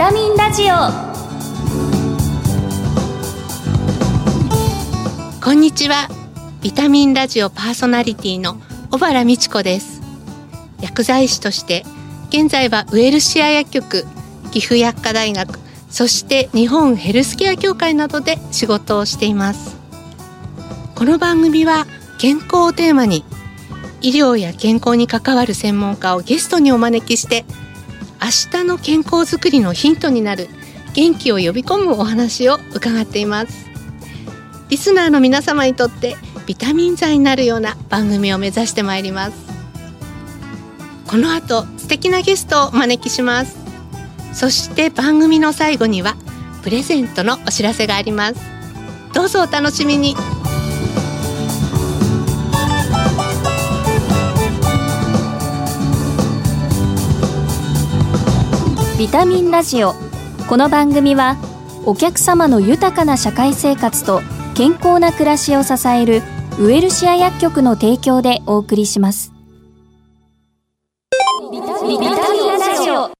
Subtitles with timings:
[0.00, 0.74] タミンラジオ。
[5.44, 6.08] こんにちは。
[6.62, 8.56] ビタミンラジオパーソナリティの
[8.90, 10.00] 小原美智子です。
[10.80, 11.84] 薬剤師として
[12.30, 14.06] 現在はウェルシア薬局
[14.52, 15.58] 岐阜薬科大学
[15.90, 19.76] そして日本ヘルスケア協会などで仕事をしています。
[20.94, 21.84] この番組は
[22.18, 23.22] 健康をテーマに
[24.00, 27.44] 医療や健康に関わる専門家をゲストにお招きして
[28.22, 30.48] 明日の健康づくりのヒントになる。
[30.92, 33.66] 元気を呼び込むお話を伺っています。
[34.68, 39.36] リスナーの皆様にとってビタミン剤になるような番組を目指してまいります。
[41.06, 43.56] この後素敵なゲストをお招きします。
[44.32, 46.16] そして番組の最後には
[46.62, 48.40] プレゼントのお知らせがあります。
[49.12, 50.14] どうぞお楽しみに。
[59.00, 59.94] ビタミンラジオ。
[60.46, 61.38] この番組は
[61.86, 64.20] お客様の豊かな社会生活と
[64.54, 66.18] 健康な暮らしを支える
[66.58, 69.32] ウェルシア薬局の提供でお送りします。
[71.50, 73.10] ビタミンラジオ。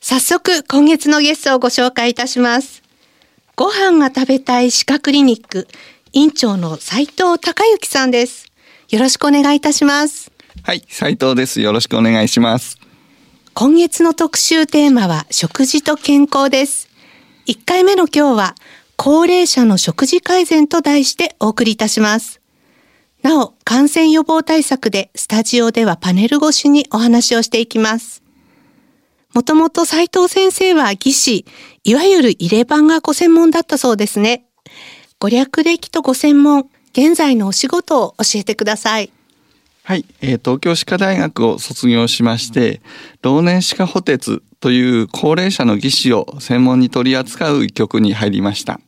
[0.00, 2.82] 早速今月のゲストをご紹介いたします。
[3.54, 5.68] ご飯が食べたい歯科クリニック
[6.12, 8.46] 院長の斉藤孝之さんです。
[8.88, 10.32] よろしくお願いいたします。
[10.64, 11.60] はい、斉藤です。
[11.60, 12.87] よろしくお願いします。
[13.60, 16.88] 今月の特集テーマは食事と健康です。
[17.48, 18.54] 1回目の今日は
[18.94, 22.40] 高齢者の食事改善と題してお送りいたします。
[23.20, 28.22] なお、感染予防対策でスタジオではパネル越しにお話をしていきます。
[29.34, 31.44] もともと斉藤先生は技師、
[31.82, 34.44] いわゆる入れ歯がご専門だったそうですね。
[35.18, 39.10] ご略歴とご専門、現在のお仕事を教えてください。
[39.88, 42.82] はい、えー東京歯科大学を卒業しまして、
[43.22, 48.80] 老年歯科補鉄という高齢者の技師を専門に取り扱う医局に入りました。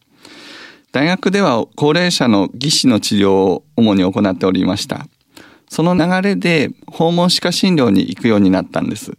[0.93, 5.07] 大学では高齢者の技師の治療を主に行っておりました。
[5.71, 9.13] その流れで訪問歯科診療に行くようになったんです。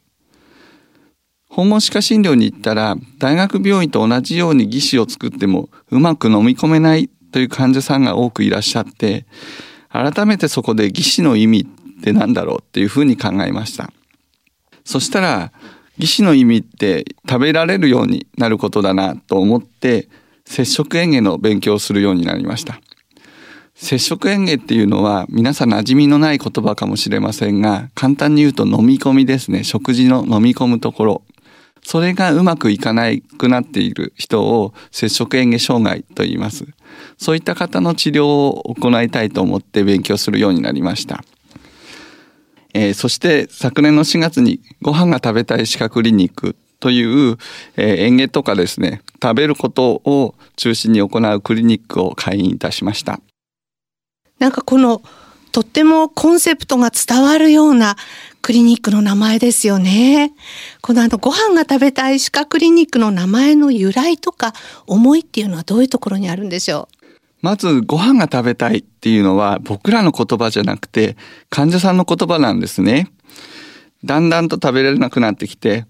[1.50, 9.26] 訪問歯科診療に行ったら大学病院と同じように技師を作ってもうまく飲み込めないという患者さんが多くいらっしゃって
[9.92, 11.68] 改めてそこで技師の意味
[12.02, 13.92] って何だろうっていうふうに考えました
[14.84, 15.52] そしたら
[15.98, 20.08] 技師の意味って食べられるようになることだなと思って
[20.46, 22.82] 接触園芸の勉強をするようになりました
[23.76, 31.24] 接触園芸っていうのは皆さん馴染みのない言葉かもしれませんが簡単に言うと飲み込みですね食事の飲み込むところ
[31.84, 36.66] それがうまくいかなくなっている人を接触嚥下障害と言います。
[37.18, 41.24] そういった方の治療を行いたいと思って勉強するようになりました。
[42.74, 47.38] えーそして昨年の4月にご飯が食べたい歯科クリニックという、
[47.78, 51.06] えー、園芸とかですね、食べることを中心に行
[51.36, 53.20] うクリニックを開院いたしました。
[54.40, 55.02] なんかこの
[55.52, 57.98] とってもコンセプトが伝わるような
[58.42, 60.32] クリニックの名前ですよね。
[60.82, 64.54] このあのご飯が食べたい歯科クリニックの名前の由来とか
[64.88, 67.01] 思いっていうのはどういうところにあるんでしょう？
[67.42, 71.18] まずご飯が食べたいっていうのは僕らの言葉じゃなくて
[71.50, 73.12] 患者さんの言葉なんですね。
[74.04, 75.86] だんだんと食べれなくなってきて、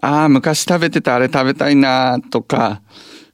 [0.00, 2.82] ああ、昔食べてたあれ食べたいなとか、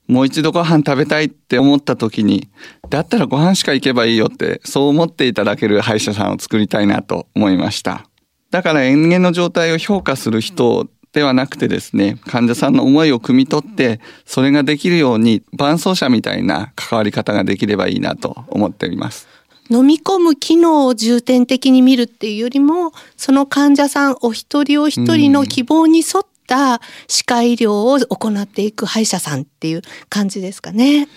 [0.06, 2.48] もう一度ご飯食べたいって思った時に、
[2.90, 8.06] だったらご飯しか行けばいいよって、そう思っていただける歯医者さんを作りたいなと思いました。
[8.50, 19.26] だから園芸の状態を評価する人ではなくてですね、患者さんの思いを汲み取って、それができるように伴走者みたいな関わり方ができればいいなと思っています。
[19.70, 19.74] う。
[19.74, 31.08] 飲み込む機能を重点的に見るっていうよりも、その患者さんお一人お一人の希望に沿った歯科医療を行っていく歯医者さんっていう感じですかね。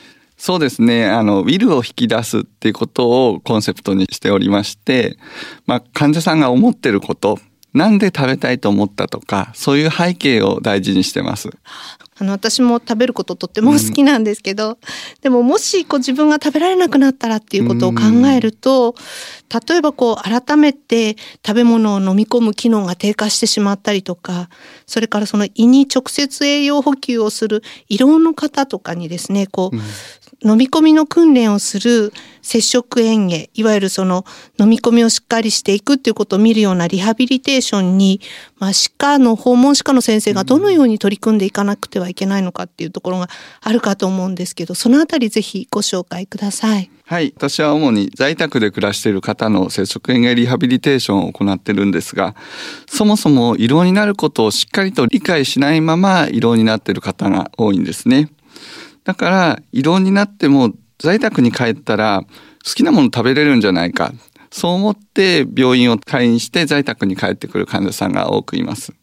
[0.41, 1.05] そうですね。
[1.05, 5.17] あの、ウィルを引き出すっていうことをコンセプトにしておりまして、
[5.67, 7.37] まあ、患者さんが思ってること、
[7.73, 11.49] なんで食べたいと思ったとか、そういう背景を大事にしてます。
[12.21, 14.77] あの私も食べることとっても好きなんですけど、
[15.21, 18.93] でももしこう自分が食べられなくなったらっていうことを考えると、
[19.69, 21.15] 例えばこう改めて
[21.45, 24.49] 食べ物を飲み込む機能が低下してしまったりとか
[24.85, 29.77] それからその胃に直接栄養補給をする胃ろうの方とかにですねこう、
[30.43, 34.25] 飲み込みの訓練をする接触園芸いわゆるその
[34.59, 38.21] 飲み込みをしっかりしていくっていうことを見るようなリハビリテーションに、
[38.57, 43.27] まあ、歯科の訪問歯科の先生がどのように取り組んでいかなくてはいけないのかっていうところが
[43.61, 46.89] あるかと思うんですけどそのあたりぜひご紹介ください。
[47.05, 52.35] はい私は主に在宅で暮らしている方の接触園芸リハビリテーションを行ってるんですが
[52.87, 58.29] そもそも胃ろうになることをしっかりと理解しないまま胃ろうになっている方が多いんですね
[59.03, 62.23] だから胃ろうになっても在宅に帰ったら
[62.65, 64.13] 好きなもの食べれるんじゃないか。
[64.51, 68.93] そう思って病院を退院して在宅に帰ってくる患者さんが多くいます。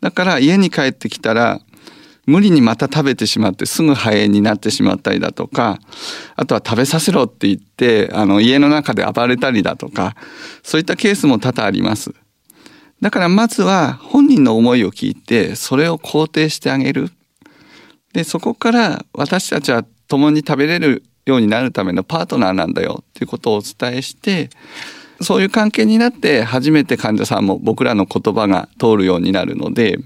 [0.00, 1.60] だから家に帰ってきたら
[2.26, 5.80] 無理にまた食べてしまってすぐ肺炎になってしまったりだとか
[6.36, 10.14] あとは食べさせろって言ってあの家の中で暴れたりだとか
[10.62, 12.14] そういったケースも多々あります。
[13.00, 17.10] だからまずは本人の思いを聞いてそれを肯定してあげる。
[18.12, 24.50] でそこから私たちは共に食べれるようになるためのパートナーなんだよっていうことをお伝えして
[25.20, 29.98] そういう関係になって初めて患者さんも僕らの言葉が通るようになるので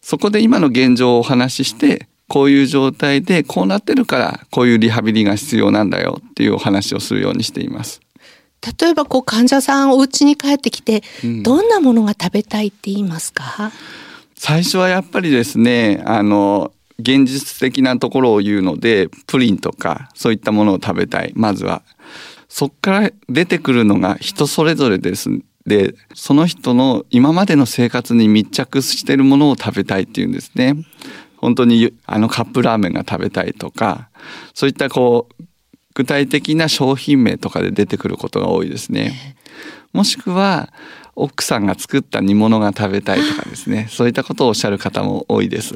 [0.00, 8.00] そこで今の現状をお話ししてこういう状態でこうなってるからこういうリハビリが必要なんだよっていうお話をするようにしています。
[8.78, 11.02] 例えばこう患者さんお家に帰ってきて、
[11.42, 13.72] どんなものが食べたいって言いますか？
[14.36, 16.70] 最初はやっぱりですねあの
[17.00, 21.32] 現実的なところを言うのでプリンとかそういったものを食べたい。
[21.34, 21.82] まずは
[22.48, 25.30] そっから出てくるのが人それぞれです
[25.66, 30.76] でその人の今までの生活に密着してるものを食べたいっていうんですね。
[31.36, 34.10] 本当にあのカップラーメンが食べたいとか
[34.52, 35.44] そういったこう
[35.94, 39.36] 具体的な商品名とかで出てくることが多いですね。
[39.92, 40.72] もしくは
[41.16, 43.88] 奥さんが作った煮物が食べたいとかですね。
[43.90, 45.74] そういったことをおっしゃる方も多いです、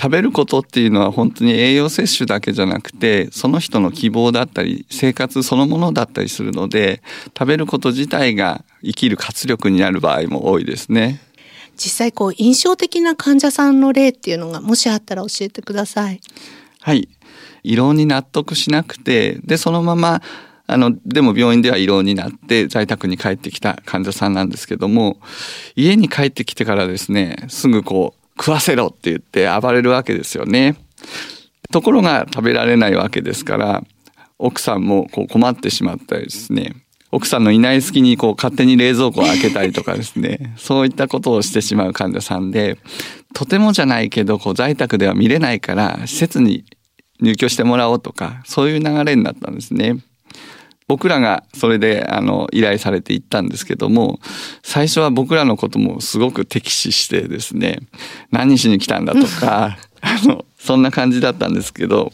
[0.00, 7.02] 食べることっていうのは本当に栄養摂取だけじゃなくてその人の希望だったり生活そのものだったりするので
[7.38, 11.20] 食べること自体が生きる活力になる場合も多いですね。
[11.76, 16.20] 実際こう印象的な患者さんの例っていうのがもしあったら教えてください。
[16.80, 17.10] はい。
[17.62, 20.22] 胃ろうに納得しなくてでそのまま
[20.66, 25.18] あのでも病院では胃ろうになって在宅に帰ってきた患者さんなんですけども
[25.76, 30.76] 家に帰ってきてからですねすぐこう食わせろって言って暴れるわけですよね。
[31.70, 33.84] ところが食べられないわけですから
[34.38, 36.74] 奥さんもこう困ってしまったりですね
[37.12, 42.78] 奥さんのいない隙にこう勝手に冷蔵庫を開けたりとかですねそういったことをしてしまう患者さんで
[43.34, 46.64] とてもじゃないけどこう在宅では見れないから施設に
[47.20, 49.98] 入居してもらおうとかそういう流れになったんですね。
[50.90, 54.18] 僕らがそれであの依頼されていったんですけども
[54.64, 57.78] 最初は僕らのこともすごく敵視してですね
[58.32, 62.10] 何しに来たんだとかあのそんな感じだったんですけど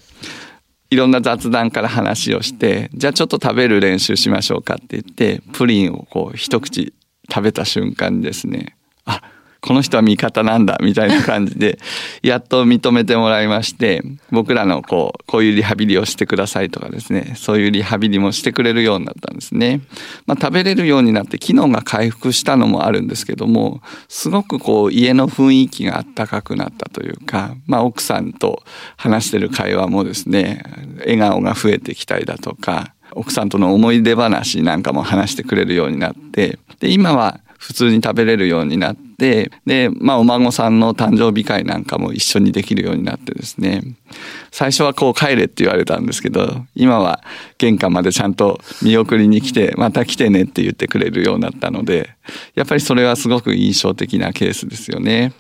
[0.91, 6.93] いろんな雑談から話をしてじゃあちょっと食べる練習しましょうかって言ってプリンをこう一口
[7.31, 8.77] 食べた瞬間にですね。
[9.07, 9.23] あ
[9.67, 11.81] この人は味方なんだみたいな感じで
[12.23, 19.81] やっと認めてもらいまして僕らのこうこういうリハビリをしてくださいとかですねそういうリハビリもしてくれるようになったんですね。
[20.27, 28.63] まあ、食べれるようになって機能が回復したのもあるんですけどもすごくこう家の雰囲気があったかくなったというか、まあ、奥さんと
[28.97, 30.63] 話してる会話もですね
[31.01, 43.83] 笑顔が増えてきたりだとか奥さんとの思い出話なんかも話してくれるようになってで今は普通に食べれるようになってで、まあ、お孫さんの誕生日会なんかも一緒にできるようになってですね
[44.51, 47.23] 最初はこう帰れって言われたんですけど今は
[47.59, 52.11] 玄関までちゃんと見送りに来てまた来てねって言ってくれるようになったので
[52.55, 55.33] やっぱりそれはすごく印象的なケースですよね。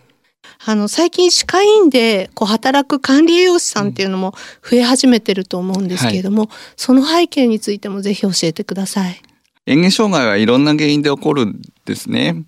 [0.65, 9.21] あの最近歯科医院でこう働く管理栄養士さんっていうのも増え始めてると思うんですけれども、はい、その背景についてもぜひ教えてください。
[9.67, 12.45] 嚥下障害はいろんな原因で起こるんですね。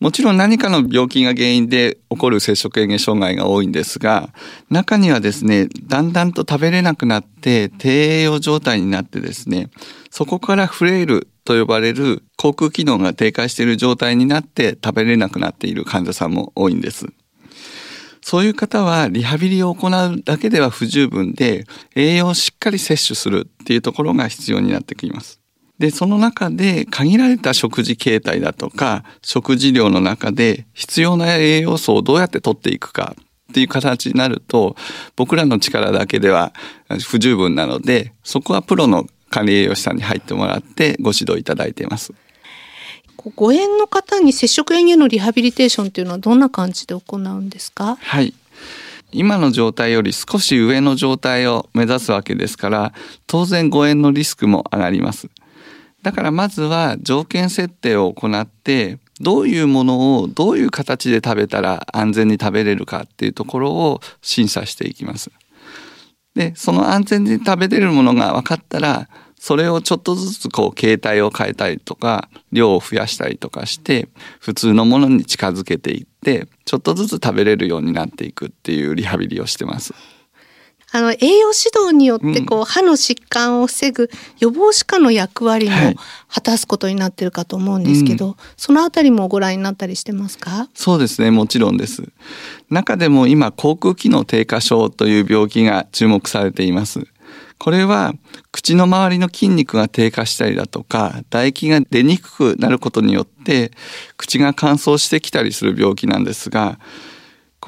[0.00, 4.32] もちろん何かの病気が原因で起こる摂食嚥下障害が多いんですが、
[4.70, 9.70] 中にはですね、だんだんと食べれなくなって低栄養状態になってですね、
[10.10, 17.06] そこからフレイルと呼ばれる口腔機能が低下している状態になって食べれなくなっている患者さんも多いんです。
[18.20, 25.37] そういう方はリハビリを行うだけでは不十分で栄養をしっかり摂取するっていうところが必要になってきます。
[25.78, 33.14] で、その中で限られた食事形態だとか、食事量の中で必要な栄養素をどうやって取っていくか
[33.50, 34.76] っていう形になると、
[35.14, 36.52] 僕らの力だけでは
[37.06, 42.12] 不十分なので、そこはプロの管理栄養士さんに入ってもらってご指導いただいています。
[43.36, 47.98] ご縁の方に接触園へのリハビリテーションっていうのはどんな感じで行うんですか？
[48.00, 48.32] はい。
[49.10, 52.92] 今の状態より少し上の状態を目指すわけですから
[53.26, 55.30] 当然誤嚥のリスクも上がります
[56.02, 65.30] だからまずは条件設定を行ってどういうものをどういう形で食べたら安全に食べれるかっていうところを審査していきます。
[66.34, 69.08] で、その安全に食べれるものが分かったら、
[69.40, 74.08] それをちょっとずつこう形態を変えたりとか量を増やしたりとかして
[74.40, 79.94] 普通のものに近づけていってちょっとずつ食べれるようになっていくっていうリハビリをしてます。
[80.90, 85.74] あの栄養指導によってこう、うん、歯の疾患を防ぐ予防歯科の役割も
[86.28, 90.68] 果たすことになってるかと思うんですけど、はいうん、そのあたりもご覧になったりしてますか？
[90.74, 91.30] そうですね。
[91.30, 92.04] もちろんです。
[92.70, 97.06] 中でも今口腔機能低下症という病気が注目されています。
[97.58, 98.14] これは
[98.52, 103.72] 口の周りの筋肉が低下したりだとか唾液が出にくくなることによって
[104.16, 106.78] 口が乾燥してきたりする病気なんですが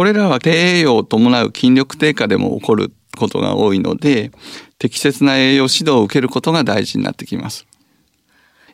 [0.01, 4.33] これらは低栄養を伴う筋力低下でも起こることが多いので
[4.79, 7.67] 適切な栄養指導を受けることが大事になってきます。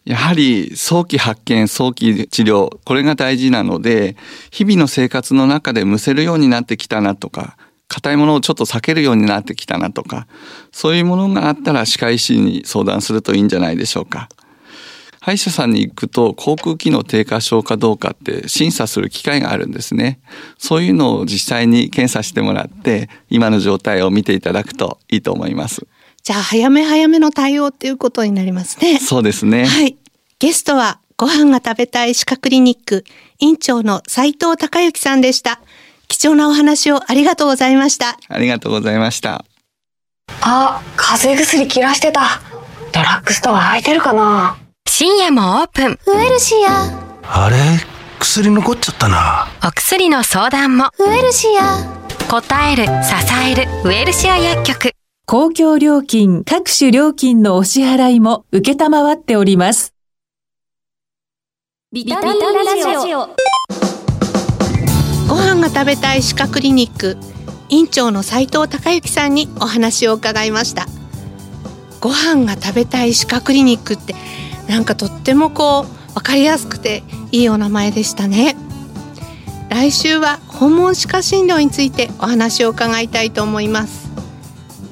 [0.04, 4.14] やはり早期発見、早期治療、これが大事なので、
[4.52, 7.56] 日々の生活の中でむせるようになってきたなとか、
[7.88, 10.28] 硬いものをちょっと避けるようになってきたなとか、
[10.70, 14.28] そういうものがあったら歯科医師に相談するといいんじゃないでしょうか。
[15.26, 20.20] 歯医者さんに行くと口腔機能低下症かどうかって審査する機会があるんですね。
[20.56, 25.84] そういうのを実際に検査してもらって今の状態を見ていただくといいと思います。
[26.22, 29.00] じゃあ早め早めの対応っていうことになりますね。
[29.00, 29.66] そうですね。
[29.66, 29.96] はい。
[30.38, 33.04] ゲストはご飯が食べたい歯科クリニック
[33.40, 35.60] 院長の斉藤孝之さんでした。
[36.06, 38.16] 貴重なお話をありがとうございました。
[38.28, 39.44] ありがとうございました。
[40.42, 42.40] あ、風邪薬切らしてた。
[42.92, 44.56] ドラッグストア空いてるかな？
[44.98, 45.98] 深夜もオープン。
[46.06, 46.88] ウエルシア。
[47.22, 47.58] あれ？
[48.18, 49.46] 薬残っちゃったな。
[49.62, 50.86] お薬の相談も。
[50.98, 51.84] ウエルシア。
[52.30, 52.90] 答える、支
[53.46, 54.92] える、ウエルシア薬局。
[55.26, 59.92] 公共料金、各種料金のお支払いも受けたまわっております。
[61.92, 63.28] ビタミンラジオ。
[65.28, 67.18] ご飯が食べたい歯科クリニック
[67.68, 70.86] 院長の斉藤孝之さんにお話を伺いました
[72.00, 74.14] ご飯が食べたい歯科クリニックって
[74.68, 78.56] なんかとってもこう分かりやすくていいお名前でしたね。
[79.68, 84.10] 来週は訪問歯科診療についてお話を伺いたいと思います。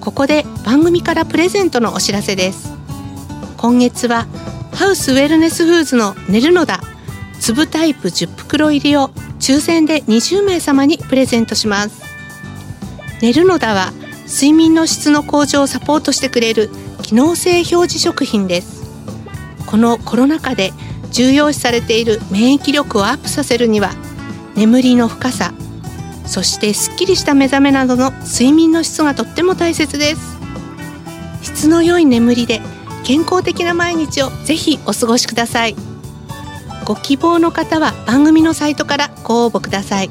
[0.00, 2.72] ここで番組からプレゼントのお知らせです。
[3.56, 4.26] 今月は
[4.74, 6.80] ハウスウェルネスフーズの寝るのだ。
[7.40, 12.02] 粒タイプ10袋入りを抽選で20名様にプレゼントします。
[13.22, 13.92] 寝るのだは
[14.26, 16.70] 睡眠の質の向上をサポートしてくれる
[17.02, 18.73] 機能性表示食品です。
[19.74, 20.72] このコロナ禍で
[21.10, 23.90] 重要視されている免疫力をアップさせるには
[24.54, 25.52] 眠りの深さ
[26.26, 30.38] そしてすっきりした目覚めなどの睡眠の質がとっても大切です。
[31.42, 32.60] 質の良い眠りで
[33.02, 35.74] 健康的な毎日をぜひお過ごしください。
[36.84, 40.10] ご希望の方は番組のサイトからご応募ください。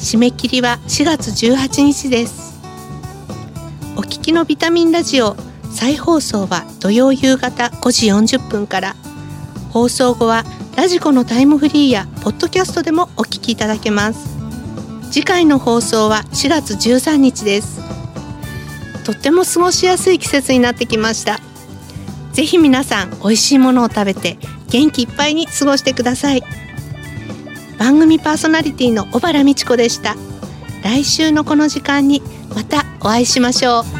[0.00, 2.60] 締め切りは4月18日です。
[3.96, 5.36] お聞きのビタミンラジオ
[5.72, 8.96] 再放送は土曜夕方5時40分から。
[9.70, 10.44] 放送後は
[10.76, 14.36] ラジコのタイムフリーやポッドキャストでもお聞きいただけます。
[15.10, 17.80] 次回の放送は4月13日です。
[19.04, 21.40] とっても過ごしやすい季節になってきました。
[22.32, 26.42] ぜひ皆さん美味しいものを食べて元気いっぱいに過ごしてください。
[27.78, 30.16] 番組パーソナリティの小原美智子でした。
[30.82, 32.22] 来週のこの時間に
[32.54, 33.99] またお会いしましょう。